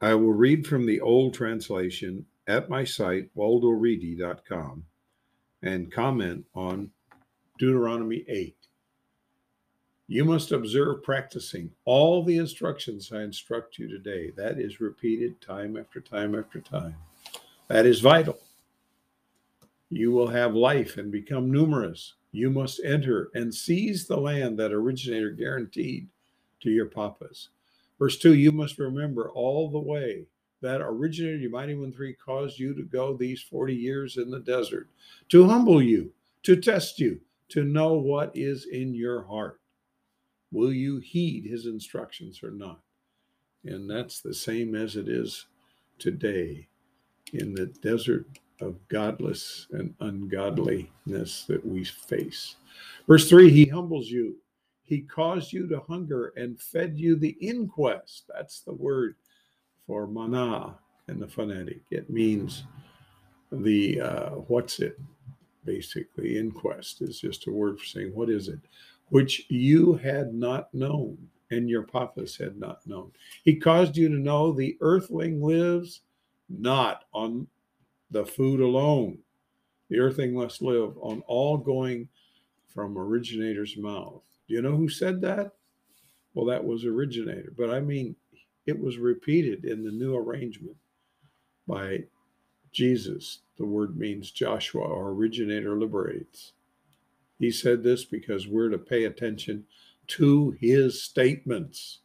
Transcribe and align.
I 0.00 0.14
will 0.14 0.32
read 0.32 0.66
from 0.66 0.86
the 0.86 1.00
old 1.00 1.34
translation 1.34 2.24
at 2.46 2.70
my 2.70 2.84
site, 2.84 3.34
waldoreedy.com, 3.36 4.84
and 5.62 5.92
comment 5.92 6.44
on 6.54 6.90
Deuteronomy 7.58 8.24
8. 8.28 8.54
You 10.06 10.24
must 10.24 10.52
observe 10.52 11.02
practicing 11.02 11.70
all 11.84 12.22
the 12.22 12.38
instructions 12.38 13.12
I 13.12 13.22
instruct 13.22 13.78
you 13.78 13.88
today. 13.88 14.30
That 14.36 14.58
is 14.58 14.80
repeated 14.80 15.40
time 15.40 15.76
after 15.76 16.00
time 16.00 16.34
after 16.34 16.60
time. 16.60 16.96
That 17.66 17.84
is 17.84 18.00
vital. 18.00 18.38
You 19.90 20.12
will 20.12 20.28
have 20.28 20.54
life 20.54 20.96
and 20.96 21.10
become 21.10 21.50
numerous. 21.50 22.14
You 22.32 22.50
must 22.50 22.80
enter 22.84 23.30
and 23.34 23.54
seize 23.54 24.06
the 24.06 24.16
land 24.16 24.58
that 24.58 24.72
originator 24.72 25.30
guaranteed 25.30 26.08
to 26.60 26.70
your 26.70 26.86
papas. 26.86 27.48
Verse 27.98 28.18
2 28.18 28.34
You 28.34 28.52
must 28.52 28.78
remember 28.78 29.30
all 29.30 29.70
the 29.70 29.78
way 29.78 30.26
that 30.60 30.80
originator, 30.80 31.36
you 31.36 31.50
mighty 31.50 31.74
one 31.74 31.92
three, 31.92 32.14
caused 32.14 32.58
you 32.58 32.74
to 32.74 32.82
go 32.82 33.16
these 33.16 33.42
40 33.42 33.74
years 33.74 34.16
in 34.16 34.30
the 34.30 34.40
desert 34.40 34.88
to 35.30 35.46
humble 35.48 35.80
you, 35.82 36.12
to 36.42 36.56
test 36.56 36.98
you, 36.98 37.20
to 37.50 37.64
know 37.64 37.94
what 37.94 38.32
is 38.34 38.66
in 38.66 38.94
your 38.94 39.22
heart. 39.22 39.60
Will 40.50 40.72
you 40.72 40.98
heed 40.98 41.44
his 41.44 41.66
instructions 41.66 42.42
or 42.42 42.50
not? 42.50 42.80
And 43.64 43.88
that's 43.88 44.20
the 44.20 44.34
same 44.34 44.74
as 44.74 44.96
it 44.96 45.08
is 45.08 45.46
today 45.98 46.68
in 47.32 47.54
the 47.54 47.66
desert 47.66 48.26
of 48.60 48.76
godless 48.88 49.66
and 49.72 49.94
ungodliness 50.00 51.44
that 51.44 51.64
we 51.64 51.84
face. 51.84 52.56
Verse 53.06 53.28
3 53.28 53.50
He 53.50 53.66
humbles 53.66 54.08
you. 54.08 54.36
He 54.88 55.02
caused 55.02 55.52
you 55.52 55.66
to 55.68 55.80
hunger 55.80 56.32
and 56.36 56.60
fed 56.60 56.98
you 56.98 57.16
the 57.16 57.36
inquest. 57.40 58.24
That's 58.34 58.60
the 58.60 58.74
word 58.74 59.16
for 59.86 60.06
manna 60.06 60.76
in 61.08 61.20
the 61.20 61.28
phonetic. 61.28 61.82
It 61.90 62.10
means 62.10 62.64
the, 63.52 64.00
uh, 64.00 64.30
what's 64.30 64.80
it? 64.80 64.98
Basically, 65.64 66.38
inquest 66.38 67.02
is 67.02 67.20
just 67.20 67.46
a 67.46 67.52
word 67.52 67.78
for 67.78 67.84
saying, 67.84 68.14
what 68.14 68.30
is 68.30 68.48
it? 68.48 68.60
which 69.10 69.46
you 69.48 69.94
had 69.94 70.34
not 70.34 70.72
known 70.74 71.16
and 71.50 71.68
your 71.68 71.82
papas 71.82 72.36
had 72.36 72.58
not 72.58 72.86
known. 72.86 73.10
He 73.44 73.56
caused 73.56 73.96
you 73.96 74.08
to 74.08 74.14
know 74.14 74.52
the 74.52 74.76
earthling 74.80 75.42
lives 75.42 76.02
not 76.48 77.04
on 77.12 77.46
the 78.10 78.24
food 78.24 78.60
alone. 78.60 79.18
The 79.88 79.98
earthling 79.98 80.34
must 80.34 80.60
live 80.60 80.96
on 80.98 81.22
all 81.26 81.56
going 81.56 82.08
from 82.78 82.96
originator's 82.96 83.76
mouth. 83.76 84.22
Do 84.46 84.54
you 84.54 84.62
know 84.62 84.76
who 84.76 84.88
said 84.88 85.20
that? 85.22 85.50
Well, 86.32 86.46
that 86.46 86.64
was 86.64 86.84
originator. 86.84 87.52
But 87.58 87.70
I 87.70 87.80
mean, 87.80 88.14
it 88.66 88.78
was 88.78 88.98
repeated 88.98 89.64
in 89.64 89.82
the 89.82 89.90
new 89.90 90.14
arrangement 90.14 90.76
by 91.66 92.04
Jesus. 92.70 93.40
The 93.56 93.64
word 93.64 93.98
means 93.98 94.30
Joshua 94.30 94.82
or 94.82 95.08
originator 95.10 95.76
liberates. 95.76 96.52
He 97.40 97.50
said 97.50 97.82
this 97.82 98.04
because 98.04 98.46
we're 98.46 98.68
to 98.68 98.78
pay 98.78 99.06
attention 99.06 99.64
to 100.06 100.52
his 100.60 101.02
statements. 101.02 102.02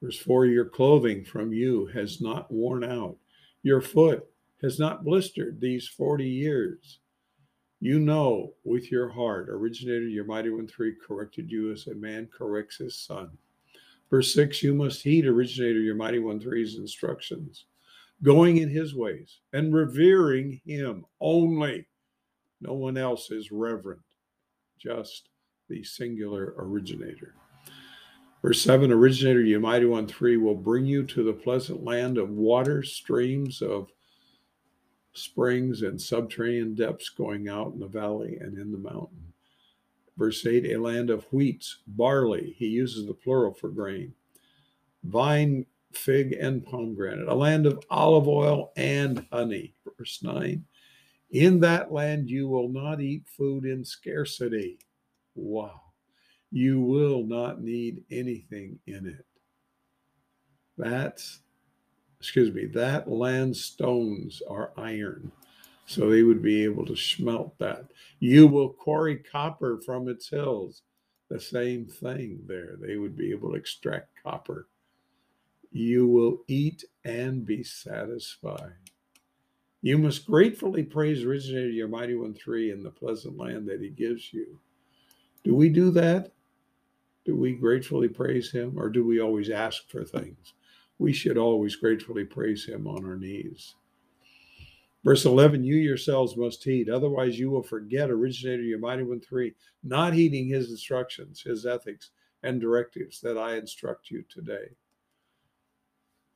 Verse 0.00 0.18
4 0.18 0.46
Your 0.46 0.64
clothing 0.64 1.26
from 1.26 1.52
you 1.52 1.90
has 1.92 2.22
not 2.22 2.50
worn 2.50 2.84
out, 2.84 3.18
your 3.62 3.82
foot 3.82 4.24
has 4.62 4.78
not 4.78 5.04
blistered 5.04 5.60
these 5.60 5.86
40 5.86 6.24
years. 6.26 7.00
You 7.80 8.00
know 8.00 8.54
with 8.64 8.90
your 8.90 9.08
heart, 9.08 9.48
originator, 9.48 10.08
your 10.08 10.24
mighty 10.24 10.50
one 10.50 10.66
three 10.66 10.94
corrected 10.94 11.50
you 11.50 11.72
as 11.72 11.86
a 11.86 11.94
man 11.94 12.28
corrects 12.36 12.78
his 12.78 12.96
son. 12.96 13.30
Verse 14.10 14.32
6 14.34 14.62
You 14.62 14.74
must 14.74 15.02
heed, 15.02 15.26
originator, 15.26 15.80
your 15.80 15.94
mighty 15.94 16.18
one 16.18 16.40
three's 16.40 16.76
instructions, 16.76 17.66
going 18.22 18.58
in 18.58 18.68
his 18.68 18.94
ways 18.94 19.40
and 19.52 19.74
revering 19.74 20.60
him 20.64 21.04
only 21.20 21.86
no 22.60 22.72
one 22.72 22.96
else 22.96 23.30
is 23.30 23.52
reverent, 23.52 24.02
just 24.78 25.28
the 25.68 25.84
singular 25.84 26.54
originator. 26.58 27.34
Verse 28.42 28.60
7 28.62 28.90
Originator, 28.90 29.42
you 29.42 29.60
mighty 29.60 29.86
one, 29.86 30.06
3 30.06 30.36
will 30.38 30.54
bring 30.54 30.84
you 30.84 31.04
to 31.04 31.22
the 31.22 31.32
pleasant 31.32 31.84
land 31.84 32.18
of 32.18 32.30
water, 32.30 32.82
streams 32.82 33.62
of 33.62 33.90
springs, 35.12 35.82
and 35.82 36.00
subterranean 36.00 36.74
depths 36.74 37.08
going 37.08 37.48
out 37.48 37.72
in 37.72 37.80
the 37.80 37.86
valley 37.86 38.38
and 38.40 38.58
in 38.58 38.72
the 38.72 38.78
mountain. 38.78 39.32
Verse 40.16 40.44
8 40.44 40.66
A 40.66 40.76
land 40.76 41.10
of 41.10 41.24
wheats, 41.32 41.78
barley, 41.86 42.54
he 42.58 42.66
uses 42.66 43.06
the 43.06 43.14
plural 43.14 43.54
for 43.54 43.68
grain, 43.68 44.14
vine, 45.04 45.66
fig, 45.92 46.32
and 46.32 46.64
pomegranate, 46.64 47.28
a 47.28 47.34
land 47.34 47.66
of 47.66 47.84
olive 47.90 48.28
oil 48.28 48.72
and 48.76 49.26
honey. 49.30 49.74
Verse 49.96 50.20
9 50.22 50.64
in 51.30 51.60
that 51.60 51.92
land, 51.92 52.30
you 52.30 52.48
will 52.48 52.68
not 52.68 53.00
eat 53.00 53.26
food 53.26 53.64
in 53.64 53.84
scarcity. 53.84 54.78
Wow. 55.34 55.80
You 56.50 56.80
will 56.80 57.24
not 57.24 57.60
need 57.60 58.04
anything 58.10 58.78
in 58.86 59.06
it. 59.06 59.26
That's, 60.78 61.40
excuse 62.20 62.52
me, 62.52 62.66
that 62.66 63.10
land 63.10 63.56
stones 63.56 64.42
are 64.48 64.72
iron. 64.76 65.30
So 65.86 66.10
they 66.10 66.22
would 66.22 66.42
be 66.42 66.64
able 66.64 66.84
to 66.86 66.96
smelt 66.96 67.58
that. 67.58 67.86
You 68.20 68.46
will 68.46 68.68
quarry 68.68 69.16
copper 69.16 69.80
from 69.80 70.08
its 70.08 70.28
hills. 70.28 70.82
The 71.30 71.40
same 71.40 71.86
thing 71.86 72.40
there. 72.46 72.76
They 72.78 72.96
would 72.96 73.16
be 73.16 73.30
able 73.30 73.50
to 73.50 73.56
extract 73.56 74.08
copper. 74.22 74.68
You 75.70 76.06
will 76.06 76.42
eat 76.48 76.84
and 77.04 77.44
be 77.46 77.62
satisfied. 77.62 78.72
You 79.80 79.96
must 79.98 80.26
gratefully 80.26 80.82
praise 80.82 81.24
originator 81.24 81.70
your 81.70 81.88
mighty 81.88 82.16
one 82.16 82.34
three 82.34 82.72
in 82.72 82.82
the 82.82 82.90
pleasant 82.90 83.38
land 83.38 83.68
that 83.68 83.80
he 83.80 83.90
gives 83.90 84.32
you. 84.32 84.58
Do 85.44 85.54
we 85.54 85.68
do 85.68 85.90
that? 85.92 86.32
Do 87.24 87.36
we 87.36 87.52
gratefully 87.52 88.08
praise 88.08 88.50
him 88.50 88.74
or 88.78 88.88
do 88.88 89.06
we 89.06 89.20
always 89.20 89.50
ask 89.50 89.88
for 89.88 90.04
things? 90.04 90.54
We 90.98 91.12
should 91.12 91.38
always 91.38 91.76
gratefully 91.76 92.24
praise 92.24 92.64
him 92.64 92.86
on 92.86 93.04
our 93.04 93.16
knees. 93.16 93.74
Verse 95.04 95.24
11, 95.24 95.62
you 95.62 95.76
yourselves 95.76 96.36
must 96.36 96.64
heed, 96.64 96.90
otherwise 96.90 97.38
you 97.38 97.50
will 97.50 97.62
forget 97.62 98.10
originator 98.10 98.62
your 98.62 98.80
mighty 98.80 99.04
one 99.04 99.20
three, 99.20 99.54
not 99.84 100.12
heeding 100.12 100.48
his 100.48 100.70
instructions, 100.70 101.40
his 101.40 101.64
ethics, 101.64 102.10
and 102.42 102.60
directives 102.60 103.20
that 103.20 103.38
I 103.38 103.56
instruct 103.56 104.10
you 104.10 104.24
today. 104.28 104.70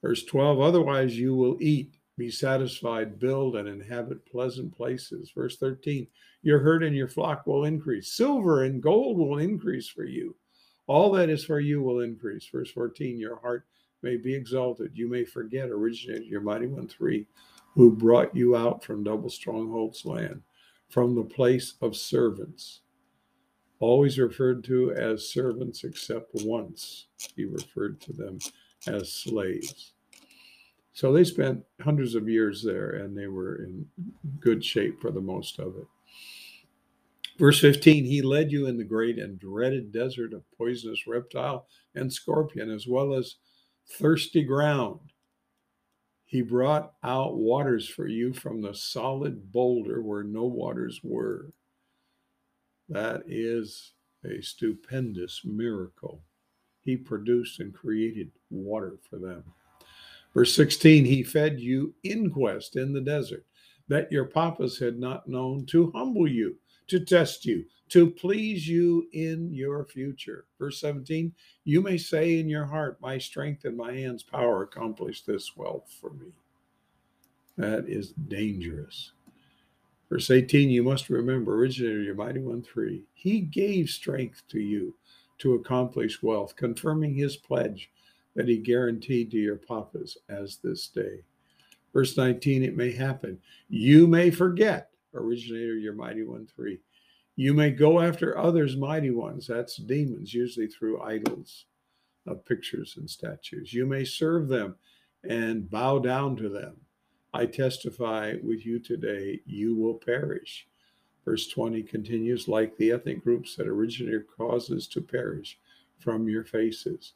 Verse 0.00 0.24
12, 0.24 0.60
otherwise 0.60 1.18
you 1.18 1.34
will 1.34 1.56
eat 1.60 1.94
be 2.18 2.30
satisfied, 2.30 3.18
build 3.18 3.56
and 3.56 3.68
inhabit 3.68 4.26
pleasant 4.26 4.76
places. 4.76 5.32
Verse 5.34 5.56
13 5.56 6.06
Your 6.42 6.58
herd 6.58 6.82
and 6.82 6.94
your 6.94 7.08
flock 7.08 7.46
will 7.46 7.64
increase. 7.64 8.12
Silver 8.12 8.64
and 8.64 8.82
gold 8.82 9.18
will 9.18 9.38
increase 9.38 9.88
for 9.88 10.04
you. 10.04 10.36
All 10.86 11.10
that 11.12 11.30
is 11.30 11.44
for 11.44 11.60
you 11.60 11.82
will 11.82 12.00
increase. 12.00 12.46
Verse 12.46 12.70
14 12.70 13.18
Your 13.18 13.36
heart 13.40 13.66
may 14.02 14.16
be 14.16 14.34
exalted. 14.34 14.92
You 14.94 15.08
may 15.08 15.24
forget, 15.24 15.70
originated 15.70 16.26
your 16.26 16.40
mighty 16.40 16.66
one 16.66 16.88
three, 16.88 17.26
who 17.74 17.94
brought 17.94 18.34
you 18.36 18.56
out 18.56 18.84
from 18.84 19.04
double 19.04 19.30
strongholds 19.30 20.04
land, 20.04 20.42
from 20.88 21.14
the 21.14 21.24
place 21.24 21.74
of 21.80 21.96
servants. 21.96 22.80
Always 23.80 24.18
referred 24.18 24.62
to 24.64 24.92
as 24.92 25.28
servants, 25.28 25.84
except 25.84 26.30
once 26.44 27.06
he 27.34 27.44
referred 27.44 28.00
to 28.02 28.12
them 28.12 28.38
as 28.86 29.12
slaves. 29.12 29.92
So 30.92 31.12
they 31.12 31.24
spent 31.24 31.64
hundreds 31.80 32.14
of 32.14 32.28
years 32.28 32.62
there 32.62 32.90
and 32.90 33.16
they 33.16 33.26
were 33.26 33.64
in 33.64 33.86
good 34.40 34.64
shape 34.64 35.00
for 35.00 35.10
the 35.10 35.20
most 35.20 35.58
of 35.58 35.76
it. 35.76 35.86
Verse 37.38 37.60
15 37.60 38.04
He 38.04 38.22
led 38.22 38.52
you 38.52 38.66
in 38.66 38.76
the 38.76 38.84
great 38.84 39.18
and 39.18 39.38
dreaded 39.38 39.90
desert 39.90 40.34
of 40.34 40.44
poisonous 40.56 41.06
reptile 41.06 41.66
and 41.94 42.12
scorpion, 42.12 42.70
as 42.70 42.86
well 42.86 43.14
as 43.14 43.36
thirsty 43.98 44.42
ground. 44.42 45.00
He 46.24 46.40
brought 46.42 46.94
out 47.02 47.36
waters 47.36 47.88
for 47.88 48.06
you 48.06 48.32
from 48.32 48.62
the 48.62 48.74
solid 48.74 49.52
boulder 49.52 50.00
where 50.02 50.22
no 50.22 50.44
waters 50.44 51.00
were. 51.02 51.52
That 52.88 53.22
is 53.26 53.92
a 54.24 54.40
stupendous 54.40 55.42
miracle. 55.44 56.22
He 56.80 56.96
produced 56.96 57.60
and 57.60 57.74
created 57.74 58.30
water 58.50 58.98
for 59.08 59.18
them. 59.18 59.44
Verse 60.34 60.54
16, 60.54 61.04
he 61.04 61.22
fed 61.22 61.60
you 61.60 61.94
inquest 62.02 62.76
in 62.76 62.92
the 62.92 63.00
desert 63.00 63.44
that 63.88 64.10
your 64.10 64.24
papas 64.24 64.78
had 64.78 64.98
not 64.98 65.28
known 65.28 65.66
to 65.66 65.90
humble 65.94 66.26
you, 66.26 66.56
to 66.92 67.00
test 67.00 67.46
you, 67.46 67.64
to 67.88 68.10
please 68.10 68.68
you 68.68 69.08
in 69.14 69.50
your 69.50 69.82
future. 69.86 70.44
Verse 70.58 70.78
17, 70.78 71.32
you 71.64 71.80
may 71.80 71.96
say 71.96 72.38
in 72.38 72.50
your 72.50 72.66
heart, 72.66 72.98
My 73.00 73.16
strength 73.16 73.64
and 73.64 73.78
my 73.78 73.94
hand's 73.94 74.22
power 74.22 74.62
accomplished 74.62 75.26
this 75.26 75.56
well 75.56 75.86
for 76.00 76.10
me. 76.10 76.32
That 77.56 77.88
is 77.88 78.12
dangerous. 78.12 79.12
Verse 80.10 80.30
18, 80.30 80.68
you 80.68 80.82
must 80.82 81.08
remember, 81.08 81.54
originator, 81.54 82.02
your 82.02 82.14
mighty 82.14 82.40
one 82.40 82.62
three, 82.62 83.04
he 83.14 83.40
gave 83.40 83.88
strength 83.88 84.42
to 84.50 84.60
you 84.60 84.94
to 85.38 85.54
accomplish 85.54 86.22
wealth, 86.22 86.54
confirming 86.56 87.14
his 87.14 87.38
pledge 87.38 87.90
that 88.36 88.48
he 88.48 88.58
guaranteed 88.58 89.30
to 89.30 89.38
your 89.38 89.56
papas 89.56 90.18
as 90.28 90.58
this 90.58 90.88
day. 90.88 91.22
Verse 91.94 92.18
19, 92.18 92.62
it 92.62 92.76
may 92.76 92.92
happen. 92.92 93.38
You 93.70 94.06
may 94.06 94.30
forget, 94.30 94.90
originator, 95.14 95.74
your 95.74 95.94
mighty 95.94 96.24
one, 96.24 96.46
three. 96.46 96.78
You 97.36 97.54
may 97.54 97.70
go 97.70 98.00
after 98.00 98.36
others' 98.36 98.76
mighty 98.76 99.10
ones. 99.10 99.46
That's 99.46 99.76
demons, 99.76 100.34
usually 100.34 100.66
through 100.66 101.02
idols 101.02 101.64
of 102.26 102.44
pictures 102.44 102.96
and 102.98 103.08
statues. 103.08 103.72
You 103.72 103.86
may 103.86 104.04
serve 104.04 104.48
them 104.48 104.76
and 105.24 105.70
bow 105.70 105.98
down 105.98 106.36
to 106.36 106.48
them. 106.48 106.76
I 107.32 107.46
testify 107.46 108.34
with 108.42 108.66
you 108.66 108.78
today, 108.78 109.40
you 109.46 109.74
will 109.74 109.94
perish. 109.94 110.66
Verse 111.24 111.48
20 111.48 111.82
continues 111.84 112.48
like 112.48 112.76
the 112.76 112.90
ethnic 112.90 113.22
groups 113.22 113.56
that 113.56 113.68
originator 113.68 114.26
causes 114.36 114.86
to 114.88 115.00
perish 115.00 115.58
from 115.98 116.28
your 116.28 116.44
faces. 116.44 117.14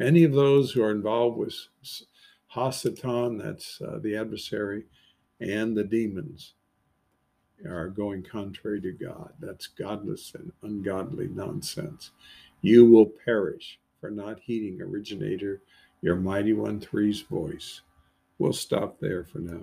Any 0.00 0.24
of 0.24 0.32
those 0.32 0.72
who 0.72 0.82
are 0.82 0.90
involved 0.90 1.38
with 1.38 1.54
Hasatan, 2.54 3.42
that's 3.42 3.80
uh, 3.80 4.00
the 4.02 4.16
adversary, 4.16 4.84
and 5.40 5.76
the 5.76 5.84
demons 5.84 6.54
are 7.66 7.88
going 7.88 8.22
contrary 8.22 8.80
to 8.82 8.92
God. 8.92 9.32
That's 9.40 9.66
godless 9.68 10.32
and 10.34 10.52
ungodly 10.62 11.28
nonsense. 11.28 12.10
You 12.62 12.86
will 12.86 13.12
perish 13.24 13.78
for 14.00 14.10
not 14.10 14.40
heeding 14.40 14.80
originator, 14.80 15.62
your 16.02 16.16
mighty 16.16 16.52
one 16.52 16.80
three's 16.80 17.22
voice. 17.22 17.82
We'll 18.38 18.52
stop 18.52 19.00
there 19.00 19.24
for 19.24 19.38
now. 19.38 19.62